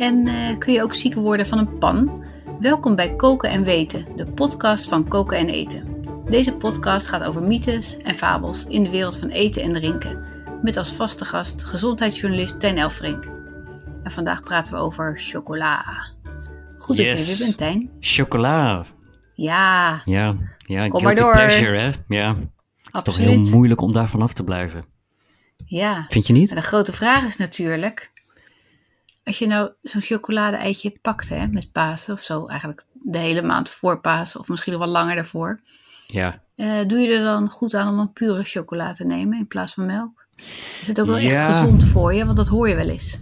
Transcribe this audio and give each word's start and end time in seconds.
En 0.00 0.26
eh, 0.26 0.58
kun 0.58 0.72
je 0.72 0.82
ook 0.82 0.94
ziek 0.94 1.14
worden 1.14 1.46
van 1.46 1.58
een 1.58 1.78
pan? 1.78 2.24
Welkom 2.60 2.96
bij 2.96 3.16
Koken 3.16 3.50
en 3.50 3.64
Weten, 3.64 4.06
de 4.16 4.26
podcast 4.26 4.88
van 4.88 5.08
Koken 5.08 5.36
en 5.38 5.48
Eten. 5.48 6.04
Deze 6.28 6.56
podcast 6.56 7.06
gaat 7.06 7.24
over 7.24 7.42
mythes 7.42 7.96
en 7.96 8.14
fabels 8.14 8.64
in 8.68 8.82
de 8.82 8.90
wereld 8.90 9.16
van 9.16 9.28
eten 9.28 9.62
en 9.62 9.72
drinken. 9.72 10.24
Met 10.62 10.76
als 10.76 10.92
vaste 10.92 11.24
gast 11.24 11.64
gezondheidsjournalist 11.64 12.60
Tijn 12.60 12.78
Elfrink. 12.78 13.24
En 14.02 14.10
vandaag 14.10 14.42
praten 14.42 14.72
we 14.72 14.78
over 14.78 15.18
chocola. 15.18 15.84
Goed 16.78 16.96
dat 16.96 17.06
je 17.06 17.12
Yes. 17.12 17.30
er 17.30 17.36
weer 17.36 17.46
bent, 17.46 17.56
Tijn. 17.58 17.90
Chocola. 18.00 18.84
Ja, 19.34 20.02
Ja, 20.04 20.34
ja 20.58 20.88
Kom 20.88 21.02
maar 21.02 21.14
door. 21.14 21.32
pleasure, 21.32 21.78
hè? 21.78 21.90
Ja. 22.08 22.34
Het 22.82 22.94
is 22.94 23.02
toch 23.02 23.16
heel 23.16 23.40
moeilijk 23.40 23.80
om 23.80 23.92
daarvan 23.92 24.22
af 24.22 24.32
te 24.32 24.44
blijven. 24.44 24.84
Ja. 25.66 26.06
Vind 26.08 26.26
je 26.26 26.32
niet? 26.32 26.46
Maar 26.46 26.58
de 26.60 26.66
grote 26.66 26.92
vraag 26.92 27.26
is 27.26 27.36
natuurlijk, 27.36 28.09
als 29.30 29.38
je 29.38 29.46
nou 29.46 29.70
zo'n 29.82 30.00
chocolade-eitje 30.02 30.98
pakt 31.02 31.28
hè, 31.28 31.46
met 31.46 31.72
Pasen 31.72 32.12
of 32.14 32.20
zo, 32.20 32.46
eigenlijk 32.46 32.84
de 32.92 33.18
hele 33.18 33.42
maand 33.42 33.68
voor 33.68 34.00
Pasen 34.00 34.40
of 34.40 34.48
misschien 34.48 34.72
nog 34.72 34.82
wel 34.84 34.90
langer 34.92 35.14
daarvoor, 35.14 35.60
Ja. 36.06 36.40
eh, 36.56 36.78
doe 36.86 36.98
je 36.98 37.08
er 37.08 37.24
dan 37.24 37.50
goed 37.50 37.74
aan 37.74 37.88
om 37.92 37.98
een 37.98 38.12
pure 38.12 38.44
chocola 38.44 38.92
te 38.92 39.04
nemen 39.06 39.38
in 39.38 39.46
plaats 39.46 39.74
van 39.74 39.86
melk? 39.86 40.26
Is 40.80 40.86
het 40.86 41.00
ook 41.00 41.06
wel 41.06 41.18
Ja. 41.18 41.30
echt 41.30 41.54
gezond 41.54 41.84
voor 41.84 42.14
je? 42.14 42.24
Want 42.24 42.36
dat 42.36 42.48
hoor 42.48 42.68
je 42.68 42.74
wel 42.76 42.88
eens. 42.88 43.18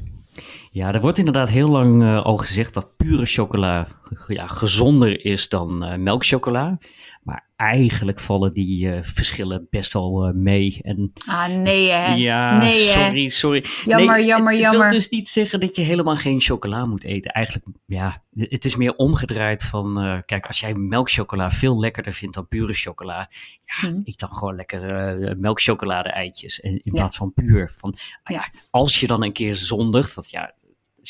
Ja, 0.70 0.92
er 0.92 1.00
wordt 1.00 1.18
inderdaad 1.18 1.48
heel 1.48 1.68
lang 1.68 2.02
eh, 2.02 2.22
al 2.24 2.36
gezegd 2.36 2.74
dat 2.74 2.96
pure 2.96 3.26
chocola 3.26 3.86
ja, 4.28 4.46
gezonder 4.46 5.24
is 5.24 5.48
dan 5.48 5.84
eh, 5.84 5.98
melkchocola. 5.98 6.78
Maar 7.22 7.46
eigenlijk 7.56 8.20
vallen 8.20 8.52
die 8.52 8.92
eh, 8.92 9.02
verschillen 9.02 9.66
best 9.70 9.92
wel 9.92 10.26
eh, 10.26 10.34
mee. 10.34 10.78
En 10.82 11.12
Ah, 11.26 11.46
nee 11.48 11.90
hè? 11.90 12.14
ja, 12.14 12.56
nee, 12.56 12.72
hè? 12.72 12.76
sorry, 12.78 13.28
sorry. 13.28 13.64
Jammer, 13.84 14.16
Nee, 14.16 14.26
jammer, 14.26 14.52
het, 14.52 14.60
jammer. 14.60 14.80
Het 14.82 14.90
wil 14.90 14.98
dus 14.98 15.08
niet 15.08 15.28
zeggen 15.28 15.60
dat 15.60 15.76
je 15.76 15.82
helemaal 15.82 16.16
geen 16.16 16.40
chocola 16.40 16.84
moet 16.86 17.04
eten. 17.04 17.30
Eigenlijk, 17.30 17.66
ja, 17.86 18.22
het 18.34 18.64
is 18.64 18.76
meer 18.76 18.94
omgedraaid 18.96 19.64
van... 19.64 20.22
kijk, 20.26 20.46
als 20.46 20.60
jij 20.60 20.74
melkchocola 20.74 21.50
veel 21.50 21.80
lekkerder 21.80 22.12
vindt 22.12 22.34
dan 22.34 22.48
pure 22.48 22.72
chocola... 22.74 23.30
Ja, 23.64 23.88
eet 24.04 24.18
dan 24.18 24.28
gewoon 24.34 24.56
lekker 24.56 25.38
melkchocolade-eitjes 25.38 26.58
in, 26.58 26.70
in 26.72 26.80
Ja. 26.84 26.92
plaats 26.92 27.16
van 27.16 27.32
puur. 27.34 27.70
Van, 27.76 27.94
ah 28.22 28.34
ja, 28.34 28.40
Ja. 28.52 28.60
als 28.70 29.00
je 29.00 29.06
dan 29.06 29.22
een 29.24 29.32
keer 29.32 29.54
zondigt, 29.54 30.14
want 30.14 30.30
ja... 30.30 30.56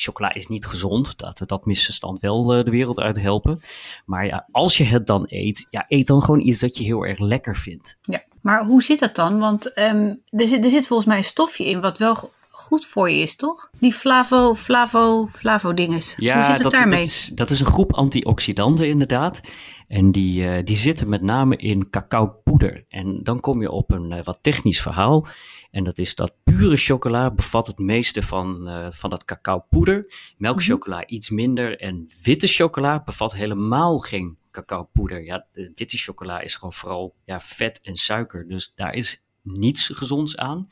Chocola 0.00 0.34
is 0.34 0.46
niet 0.46 0.66
gezond, 0.66 1.18
dat, 1.18 1.42
dat 1.46 1.66
misverstand 1.66 2.20
wel 2.20 2.54
eh, 2.54 2.64
de 2.64 2.70
wereld 2.70 2.98
uit 2.98 3.20
helpen. 3.20 3.60
Maar 4.06 4.26
ja, 4.26 4.48
als 4.50 4.76
je 4.76 4.84
het 4.84 5.06
dan 5.06 5.24
eet, 5.26 5.66
ja, 5.70 5.84
eet 5.88 6.06
dan 6.06 6.22
gewoon 6.22 6.40
iets 6.40 6.58
dat 6.58 6.76
je 6.78 6.84
heel 6.84 7.04
erg 7.04 7.18
lekker 7.18 7.56
vindt. 7.56 7.96
Ja, 8.02 8.22
maar 8.40 8.64
hoe 8.64 8.82
zit 8.82 8.98
dat 8.98 9.14
dan? 9.14 9.38
Want 9.38 9.72
ehm, 9.72 10.14
er, 10.30 10.48
zit, 10.48 10.64
er 10.64 10.70
zit 10.70 10.86
volgens 10.86 11.08
mij 11.08 11.18
een 11.18 11.24
stofje 11.24 11.64
in 11.64 11.80
wat 11.80 11.98
wel 11.98 12.30
goed 12.60 12.86
voor 12.86 13.10
je 13.10 13.22
is, 13.22 13.36
toch? 13.36 13.70
Die 13.78 13.92
flavo, 13.92 14.54
flavo, 14.54 15.26
flavo 15.26 15.74
dinges. 15.74 16.14
hoe 16.16 16.42
zit 16.42 16.52
het 16.52 16.62
dat, 16.62 16.72
daarmee? 16.72 16.98
Dat 16.98 17.06
is, 17.06 17.30
dat 17.34 17.50
is 17.50 17.60
een 17.60 17.66
groep 17.66 17.92
antioxidanten 17.92 18.88
inderdaad. 18.88 19.40
En 19.88 20.12
die, 20.12 20.48
eh, 20.48 20.64
die 20.64 20.76
zitten 20.76 21.08
met 21.08 21.22
name 21.22 21.56
in 21.56 21.90
cacaopoeder. 21.90 22.84
En 22.88 23.20
dan 23.22 23.40
kom 23.40 23.60
je 23.60 23.70
op 23.70 23.90
een 23.90 24.12
eh, 24.12 24.24
wat 24.24 24.38
technisch 24.40 24.80
verhaal. 24.80 25.26
En 25.70 25.84
dat 25.84 25.98
is 25.98 26.14
dat 26.14 26.34
pure 26.44 26.76
chocola 26.76 27.30
bevat 27.30 27.66
het 27.66 27.78
meeste 27.78 28.22
van, 28.22 28.68
eh, 28.68 28.86
van 28.90 29.10
dat 29.10 29.24
cacaopoeder. 29.24 30.12
Melkchocola 30.36 31.06
iets 31.06 31.30
minder. 31.30 31.80
En 31.80 32.06
witte 32.22 32.46
chocola 32.46 33.02
bevat 33.02 33.34
helemaal 33.34 33.98
geen 33.98 34.38
cacaopoeder. 34.50 35.24
Ja, 35.24 35.46
witte 35.52 35.98
chocola 35.98 36.40
is 36.40 36.54
gewoon 36.54 36.72
vooral 36.72 37.14
ja, 37.24 37.40
vet 37.40 37.80
en 37.80 37.96
suiker. 37.96 38.48
Dus 38.48 38.72
daar 38.74 38.94
is 38.94 39.24
niets 39.42 39.90
gezonds 39.94 40.36
aan. 40.36 40.68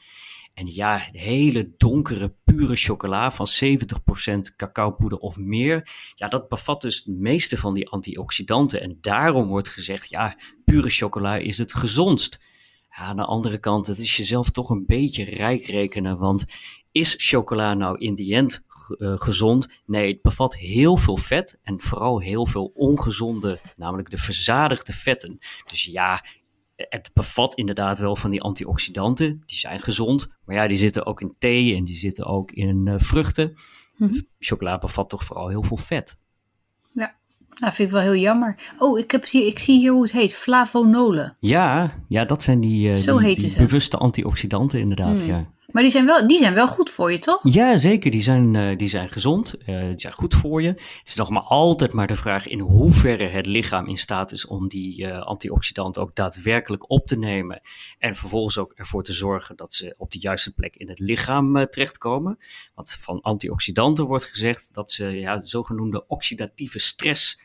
En 0.56 0.66
ja, 0.66 0.96
hele 1.12 1.74
donkere, 1.76 2.34
pure 2.44 2.76
chocola 2.76 3.30
van 3.30 3.46
70% 3.64 4.56
cacaopoeder 4.56 5.18
of 5.18 5.36
meer. 5.36 5.88
Ja, 6.14 6.26
dat 6.26 6.48
bevat 6.48 6.80
dus 6.80 6.96
het 6.96 7.06
meeste 7.06 7.56
van 7.56 7.74
die 7.74 7.88
antioxidanten. 7.88 8.80
En 8.80 8.98
daarom 9.00 9.46
wordt 9.46 9.68
gezegd, 9.68 10.10
ja, 10.10 10.38
pure 10.64 10.88
chocola 10.88 11.36
is 11.36 11.58
het 11.58 11.74
gezondst. 11.74 12.38
Ja, 12.88 13.02
aan 13.02 13.16
de 13.16 13.24
andere 13.24 13.58
kant, 13.58 13.86
het 13.86 13.98
is 13.98 14.16
jezelf 14.16 14.50
toch 14.50 14.70
een 14.70 14.86
beetje 14.86 15.24
rijk 15.24 15.66
rekenen. 15.66 16.18
Want 16.18 16.44
is 16.92 17.14
chocola 17.18 17.74
nou 17.74 17.98
in 17.98 18.14
die 18.14 18.34
end 18.34 18.64
eh, 18.98 19.12
gezond? 19.16 19.80
Nee, 19.86 20.12
het 20.12 20.22
bevat 20.22 20.56
heel 20.56 20.96
veel 20.96 21.16
vet 21.16 21.58
en 21.62 21.80
vooral 21.80 22.20
heel 22.20 22.46
veel 22.46 22.72
ongezonde, 22.74 23.60
namelijk 23.76 24.10
de 24.10 24.18
verzadigde 24.18 24.92
vetten. 24.92 25.38
Dus 25.66 25.84
ja, 25.84 26.24
het 26.76 27.10
bevat 27.14 27.54
inderdaad 27.54 27.98
wel 27.98 28.16
van 28.16 28.30
die 28.30 28.42
antioxidanten. 28.42 29.42
Die 29.46 29.56
zijn 29.56 29.80
gezond. 29.80 30.26
Maar 30.44 30.56
ja, 30.56 30.66
die 30.66 30.76
zitten 30.76 31.06
ook 31.06 31.20
in 31.20 31.34
thee 31.38 31.74
en 31.74 31.84
die 31.84 31.96
zitten 31.96 32.26
ook 32.26 32.50
in 32.50 32.88
eh, 32.88 32.94
vruchten. 32.96 33.52
Mhm. 33.96 34.20
Chocola 34.38 34.78
bevat 34.78 35.08
toch 35.08 35.24
vooral 35.24 35.48
heel 35.48 35.62
veel 35.62 35.76
vet. 35.76 36.18
Nou, 37.58 37.72
vind 37.72 37.88
ik 37.88 37.94
wel 37.94 38.02
heel 38.02 38.16
jammer. 38.16 38.58
Oh, 38.78 38.98
ik, 38.98 39.10
heb 39.10 39.28
hier, 39.28 39.46
ik 39.46 39.58
zie 39.58 39.78
hier 39.78 39.92
hoe 39.92 40.02
het 40.02 40.12
heet. 40.12 40.34
Flavonolen. 40.34 41.32
Ja, 41.38 41.92
ja 42.08 42.24
dat 42.24 42.42
zijn 42.42 42.60
die, 42.60 42.92
eh, 42.92 42.96
Zo 42.96 43.18
die, 43.18 43.56
bewuste 43.56 43.96
antioxidanten 43.96 44.80
inderdaad. 44.80 45.20
Hmm. 45.20 45.28
Ja. 45.28 45.50
Maar 45.72 45.82
die 45.82 45.92
zijn 45.92 46.06
wel, 46.06 46.26
die 46.26 46.38
zijn 46.38 46.54
wel 46.54 46.68
goed 46.68 46.90
voor 46.90 47.12
je, 47.12 47.18
toch? 47.18 47.40
Ja, 47.42 47.76
zeker. 47.76 48.10
Die 48.10 48.22
zijn, 48.22 48.56
eh, 48.56 48.76
die 48.76 48.88
zijn 48.88 49.08
gezond. 49.08 49.54
eh, 49.56 49.80
die 49.80 50.00
zijn 50.00 50.12
goed 50.12 50.34
voor 50.34 50.62
je. 50.62 50.68
Het 50.68 51.00
is 51.04 51.14
nog 51.14 51.30
maar 51.30 51.42
altijd 51.42 51.92
maar 51.92 52.06
de 52.06 52.16
vraag 52.16 52.46
in 52.46 52.58
hoeverre 52.58 53.28
het 53.28 53.46
lichaam 53.46 53.86
in 53.86 53.98
staat 53.98 54.32
is 54.32 54.46
om 54.46 54.68
die 54.68 55.06
eh, 55.06 55.22
antioxidanten 55.22 56.02
ook 56.02 56.14
daadwerkelijk 56.14 56.90
op 56.90 57.06
te 57.06 57.18
nemen. 57.18 57.60
En 57.98 58.14
vervolgens 58.14 58.58
ook 58.58 58.72
ervoor 58.72 59.02
te 59.02 59.12
zorgen 59.12 59.56
dat 59.56 59.74
ze 59.74 59.94
op 59.98 60.10
de 60.10 60.18
juiste 60.18 60.52
plek 60.54 60.76
in 60.76 60.88
het 60.88 60.98
lichaam 60.98 61.66
terechtkomen. 61.70 62.38
Want 62.74 62.92
van 62.92 63.20
antioxidanten 63.20 64.06
wordt 64.06 64.24
gezegd 64.24 64.74
dat 64.74 64.92
ze 64.92 65.04
ja, 65.04 65.36
de 65.36 65.46
zogenoemde 65.46 66.06
oxidatieve 66.06 66.78
stress 66.78 67.38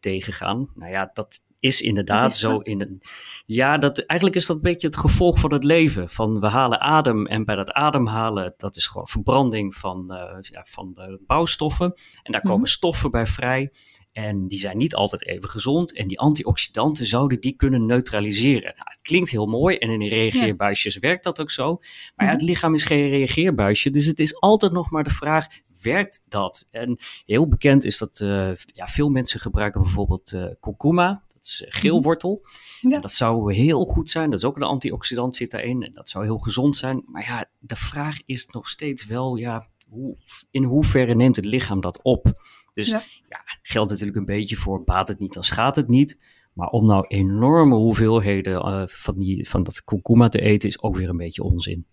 tegengaan. 0.00 0.68
Nou 0.74 0.90
ja, 0.92 1.10
dat 1.12 1.42
is 1.66 1.80
inderdaad 1.80 2.32
is 2.32 2.38
zo 2.38 2.54
in 2.54 2.80
een. 2.80 3.00
Ja, 3.46 3.78
dat, 3.78 3.98
eigenlijk 3.98 4.40
is 4.40 4.46
dat 4.46 4.56
een 4.56 4.62
beetje 4.62 4.86
het 4.86 4.96
gevolg 4.96 5.38
van 5.38 5.52
het 5.52 5.64
leven. 5.64 6.08
Van 6.08 6.40
we 6.40 6.46
halen 6.46 6.80
adem 6.80 7.26
en 7.26 7.44
bij 7.44 7.56
dat 7.56 7.72
ademhalen, 7.72 8.54
dat 8.56 8.76
is 8.76 8.86
gewoon 8.86 9.06
verbranding 9.08 9.74
van, 9.74 10.12
eh, 10.12 10.36
ja, 10.40 10.64
van 10.68 10.92
de 10.94 11.20
bouwstoffen. 11.26 11.92
En 12.22 12.32
daar 12.32 12.40
komen 12.40 12.60
Mhm. 12.60 12.68
stoffen 12.68 13.10
bij 13.10 13.26
vrij. 13.26 13.70
En 14.12 14.46
die 14.46 14.58
zijn 14.58 14.76
niet 14.76 14.94
altijd 14.94 15.26
even 15.26 15.48
gezond. 15.48 15.94
En 15.94 16.06
die 16.06 16.18
antioxidanten 16.18 17.06
zouden 17.06 17.40
die 17.40 17.56
kunnen 17.56 17.86
neutraliseren. 17.86 18.62
Nou, 18.76 18.88
het 18.88 19.02
klinkt 19.02 19.30
heel 19.30 19.46
mooi 19.46 19.76
en 19.76 19.90
in 19.90 19.98
de 19.98 20.08
reageerbuisjes 20.08 20.96
werkt 20.98 21.24
dat 21.24 21.40
ook 21.40 21.50
zo. 21.50 21.78
Maar 22.16 22.26
ja, 22.26 22.32
het 22.32 22.42
lichaam 22.42 22.74
is 22.74 22.84
geen 22.84 23.08
reageerbuisje. 23.08 23.90
Dus 23.90 24.06
het 24.06 24.20
is 24.20 24.40
altijd 24.40 24.72
nog 24.72 24.90
maar 24.90 25.04
de 25.04 25.10
vraag, 25.10 25.46
werkt 25.82 26.20
dat? 26.28 26.68
En 26.70 26.98
heel 27.26 27.48
bekend 27.48 27.84
is 27.84 27.98
dat 27.98 28.20
eh, 28.20 28.54
ja, 28.54 28.86
veel 28.86 29.08
mensen 29.08 29.40
gebruiken 29.40 29.80
bijvoorbeeld 29.80 30.32
eh 30.32 30.44
kurkuma. 30.60 31.24
Dat 31.36 31.44
is 31.44 31.64
eh, 31.64 31.80
geelwortel. 31.80 32.42
Ja. 32.80 32.94
En 32.94 33.00
dat 33.00 33.12
zou 33.12 33.54
heel 33.54 33.84
goed 33.84 34.10
zijn. 34.10 34.30
Dat 34.30 34.38
is 34.38 34.44
ook 34.44 34.56
een 34.56 34.62
antioxidant 34.62 35.36
zit 35.36 35.50
daarin. 35.50 35.82
En 35.82 35.94
dat 35.94 36.08
zou 36.08 36.24
heel 36.24 36.38
gezond 36.38 36.76
zijn. 36.76 37.02
Maar 37.06 37.24
ja, 37.24 37.44
de 37.58 37.76
vraag 37.76 38.18
is 38.24 38.46
nog 38.46 38.68
steeds 38.68 39.06
wel, 39.06 39.36
ja, 39.36 39.68
hoe, 39.88 40.16
in 40.50 40.64
hoeverre 40.64 41.14
neemt 41.14 41.36
het 41.36 41.44
lichaam 41.44 41.80
dat 41.80 42.02
op? 42.02 42.44
Dus 42.74 42.88
Ja. 42.88 43.02
ja. 43.28 43.40
geldt 43.62 43.90
natuurlijk 43.90 44.18
een 44.18 44.24
beetje 44.24 44.56
voor 44.56 44.84
baat 44.84 45.08
het 45.08 45.18
niet, 45.18 45.32
dan 45.32 45.44
schaadt 45.44 45.76
het 45.76 45.88
niet. 45.88 46.18
Maar 46.52 46.68
om 46.68 46.86
nou 46.86 47.06
enorme 47.06 47.74
hoeveelheden 47.74 48.60
eh, 48.60 48.82
van, 48.86 49.18
die, 49.18 49.48
van 49.48 49.62
dat 49.62 49.84
kurkuma 49.84 50.28
te 50.28 50.40
eten 50.40 50.68
is 50.68 50.82
ook 50.82 50.96
weer 50.96 51.08
een 51.08 51.16
beetje 51.16 51.42
onzin. 51.42 51.86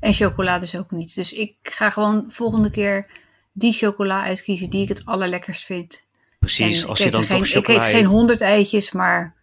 En 0.00 0.12
chocolade 0.12 0.60
dus 0.60 0.76
ook 0.76 0.90
niet. 0.90 1.14
Dus 1.14 1.32
ik 1.32 1.56
ga 1.62 1.90
gewoon 1.90 2.24
volgende 2.28 2.70
keer 2.70 3.10
die 3.52 3.72
chocola 3.72 4.22
uitkiezen 4.22 4.70
die 4.70 4.82
ik 4.82 4.88
het 4.88 5.04
allerlekkerst 5.04 5.64
vind. 5.64 6.08
Precies, 6.40 6.82
en 6.82 6.88
als 6.88 6.98
ik 6.98 7.04
je 7.04 7.10
eet, 7.10 7.28
dan 7.28 7.36
geen, 7.36 7.52
toch 7.52 7.62
ik 7.62 7.68
eet 7.68 7.84
geen 7.84 8.04
honderd 8.04 8.40
eitjes, 8.40 8.92
maar 8.92 9.36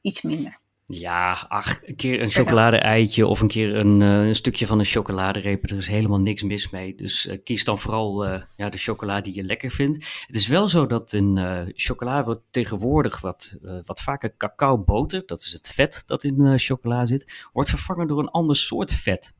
iets 0.00 0.22
minder. 0.22 0.60
Ja, 0.86 1.46
ach, 1.48 1.80
een 1.84 1.96
keer 1.96 2.20
een 2.20 2.30
chocolade-eitje 2.30 3.26
of 3.26 3.40
een 3.40 3.48
keer 3.48 3.76
een, 3.76 4.02
eh, 4.02 4.26
een 4.26 4.34
stukje 4.34 4.66
van 4.66 4.78
een 4.78 4.84
chocoladereep. 4.84 5.70
Er 5.70 5.76
is 5.76 5.88
helemaal 5.88 6.20
niks 6.20 6.42
mis 6.42 6.70
mee. 6.70 6.94
Dus 6.94 7.26
eh, 7.26 7.38
kies 7.44 7.64
dan 7.64 7.78
vooral 7.78 8.24
eh, 8.24 8.42
ja, 8.56 8.68
de 8.68 8.78
chocola 8.78 9.20
die 9.20 9.34
je 9.34 9.42
lekker 9.42 9.70
vindt. 9.70 10.24
Het 10.26 10.34
is 10.34 10.46
wel 10.46 10.68
zo 10.68 10.86
dat 10.86 11.12
in 11.12 11.38
eh 11.38 11.60
chocola 11.74 12.24
wordt 12.24 12.40
tegenwoordig 12.50 13.20
wat, 13.20 13.56
wat 13.84 14.00
vaker 14.00 14.36
cacaoboter, 14.36 15.22
dat 15.26 15.40
is 15.40 15.52
het 15.52 15.68
vet 15.68 16.02
dat 16.06 16.24
in 16.24 16.58
chocola 16.58 17.04
zit, 17.04 17.48
wordt 17.52 17.68
vervangen 17.68 18.06
door 18.06 18.18
een 18.18 18.30
ander 18.30 18.56
soort 18.56 18.92
vet. 18.92 19.34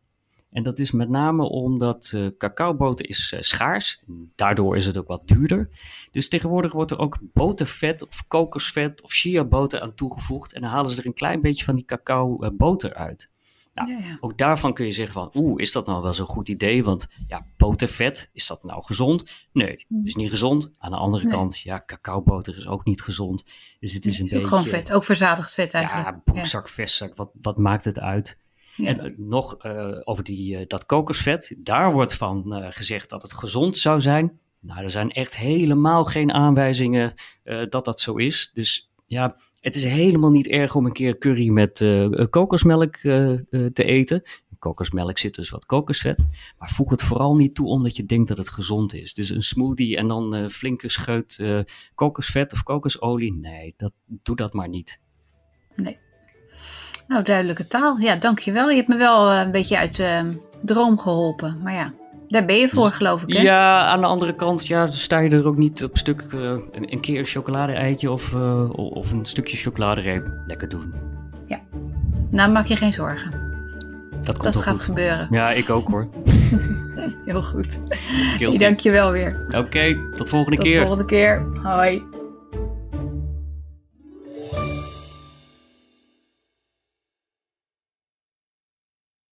En 0.52 0.62
dat 0.62 0.78
is 0.78 0.90
met 0.90 1.08
name 1.08 1.48
omdat 1.48 2.12
uh, 2.14 2.26
cacaoboter 2.38 3.08
is 3.08 3.32
uh, 3.32 3.40
schaars. 3.40 4.02
Daardoor 4.34 4.76
is 4.76 4.86
het 4.86 4.96
ook 4.96 5.06
wat 5.08 5.28
duurder. 5.28 5.68
Dus 6.10 6.28
tegenwoordig 6.28 6.72
wordt 6.72 6.90
er 6.90 6.98
ook 6.98 7.18
botervet 7.20 8.08
of 8.08 8.26
kokosvet 8.26 9.02
of 9.02 9.12
chiaboter 9.12 9.80
aan 9.80 9.94
toegevoegd. 9.94 10.52
En 10.52 10.60
dan 10.60 10.70
halen 10.70 10.90
ze 10.90 11.00
er 11.00 11.06
een 11.06 11.14
klein 11.14 11.40
beetje 11.40 11.64
van 11.64 11.74
die 11.74 11.84
cacao 11.84 12.52
boter 12.56 12.94
uit. 12.94 13.30
Nou, 13.74 13.90
ja, 13.90 13.98
ja. 13.98 14.16
Ook 14.20 14.38
daarvan 14.38 14.74
kun 14.74 14.84
je 14.84 14.90
zeggen 14.90 15.14
van, 15.14 15.30
oeh, 15.34 15.60
is 15.60 15.72
dat 15.72 15.86
nou 15.86 16.02
wel 16.02 16.12
zo'n 16.12 16.26
goed 16.26 16.48
idee? 16.48 16.84
Want 16.84 17.06
ja, 17.26 17.46
botervet, 17.56 18.30
is 18.32 18.46
dat 18.46 18.64
nou 18.64 18.84
gezond? 18.84 19.30
Nee, 19.52 19.84
mm. 19.88 20.06
is 20.06 20.14
niet 20.14 20.30
gezond. 20.30 20.70
Aan 20.78 20.90
de 20.90 20.96
andere 20.96 21.26
kant, 21.28 21.60
ja, 21.60 21.82
cacaoboter 21.86 22.56
is 22.56 22.66
ook 22.66 22.84
niet 22.84 23.02
gezond. 23.02 23.44
Dus 23.80 23.92
het 23.92 24.06
is 24.06 24.18
een 24.18 24.28
beetje... 24.28 24.46
Gewoon 24.46 24.64
vet, 24.64 24.92
ook 24.92 25.04
verzadigd 25.04 25.54
vet 25.54 25.74
eigenlijk. 25.74 26.08
Ja, 26.08 26.20
broekzak, 26.24 26.68
vestzak, 26.68 27.16
wat, 27.16 27.30
wat 27.40 27.58
maakt 27.58 27.84
het 27.84 28.00
uit? 28.00 28.38
En 28.76 29.06
uh, 29.06 29.12
nog 29.16 29.64
uh, 29.64 30.00
over 30.04 30.24
die, 30.24 30.58
uh, 30.58 30.64
dat 30.66 30.86
kokosvet, 30.86 31.54
daar 31.58 31.92
wordt 31.92 32.14
van 32.14 32.44
gezegd 32.72 33.10
dat 33.10 33.22
het 33.22 33.34
gezond 33.34 33.76
zou 33.76 34.00
zijn. 34.00 34.40
Nou, 34.60 34.82
er 34.82 34.90
zijn 34.90 35.10
echt 35.10 35.36
helemaal 35.36 36.04
geen 36.04 36.32
aanwijzingen 36.32 37.14
dat 37.68 37.84
dat 37.84 38.00
zo 38.00 38.14
is. 38.16 38.50
Dus 38.54 38.92
ja, 39.12 39.36
het 39.60 39.76
is 39.76 39.84
helemaal 39.84 40.30
niet 40.30 40.48
erg 40.48 40.74
om 40.74 40.86
een 40.86 40.92
keer 40.92 41.18
curry 41.18 41.48
met 41.48 41.80
uh, 41.80 42.26
kokosmelk 42.30 42.96
uh, 43.02 43.36
te 43.48 43.84
eten. 43.84 44.22
In 44.50 44.58
kokosmelk 44.58 45.18
zit 45.18 45.34
dus 45.34 45.50
wat 45.50 45.66
kokosvet. 45.66 46.24
Maar 46.58 46.68
voeg 46.68 46.90
het 46.90 47.02
vooral 47.02 47.36
niet 47.36 47.54
toe 47.54 47.66
omdat 47.66 47.96
je 47.96 48.04
denkt 48.04 48.28
dat 48.28 48.36
het 48.36 48.50
gezond 48.50 48.94
is. 48.94 49.14
Dus 49.14 49.30
een 49.30 49.42
smoothie 49.42 49.96
en 49.96 50.08
dan 50.08 50.34
uh, 50.34 50.48
flinke 50.48 50.88
scheut 50.88 51.42
kokosvet 51.94 52.52
of 52.52 52.62
kokosolie. 52.62 53.32
Nee, 53.32 53.74
dat, 53.76 53.92
doe 54.06 54.36
dat 54.36 54.52
maar 54.52 54.68
niet. 54.68 55.00
Nee. 55.76 55.98
Nou, 57.06 57.22
duidelijke 57.22 57.66
taal. 57.66 57.98
Ja, 57.98 58.16
dankjewel. 58.16 58.70
Je 58.70 58.76
hebt 58.76 58.88
me 58.88 58.96
wel 58.96 59.32
een 59.32 59.50
beetje 59.50 59.78
uit 59.78 59.96
de 59.96 60.40
droom 60.60 60.98
geholpen. 60.98 61.60
Maar 61.62 61.72
ja, 61.72 61.92
daar 62.28 62.44
ben 62.44 62.56
je 62.56 62.68
voor, 62.68 62.86
dus 62.86 62.96
geloof 62.96 63.22
ik. 63.22 63.36
Hè? 63.36 63.42
Ja, 63.42 63.80
aan 63.80 64.00
de 64.00 64.06
andere 64.06 64.34
kant 64.34 64.66
ja, 64.66 64.86
sta 64.86 65.18
je 65.18 65.30
er 65.30 65.46
ook 65.46 65.56
niet 65.56 65.84
op 65.84 65.98
stuk 65.98 66.24
uh, 66.34 66.40
een, 66.40 66.92
een, 66.92 67.00
keer 67.00 67.18
een 67.18 67.24
chocolade-eitje 67.24 68.10
of, 68.10 68.32
uh, 68.32 68.70
of 68.72 69.10
een 69.10 69.24
stukje 69.24 69.56
chocoladereep 69.56 70.32
lekker 70.46 70.68
doen. 70.68 70.94
Ja, 71.46 71.58
nou 72.30 72.50
maak 72.50 72.66
je 72.66 72.76
geen 72.76 72.92
zorgen. 72.92 73.30
Dat, 74.10 74.38
komt 74.38 74.54
dat 74.54 74.62
gaat 74.62 74.74
goed. 74.74 74.84
gebeuren. 74.84 75.28
Ja, 75.30 75.50
ik 75.50 75.70
ook 75.70 75.88
hoor. 75.88 76.08
Heel 77.24 77.42
goed. 77.42 77.80
Dank 78.58 78.80
je 78.80 78.90
wel 78.90 79.12
weer. 79.12 79.44
Oké, 79.46 79.58
okay, 79.58 80.00
tot 80.12 80.28
volgende 80.28 80.56
tot 80.56 80.66
keer. 80.66 80.78
Tot 80.78 80.86
volgende 80.86 81.10
keer. 81.10 81.46
Hoi. 81.62 82.02